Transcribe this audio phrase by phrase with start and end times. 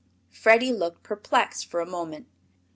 [0.31, 2.25] Freddie looked perplexed for a moment.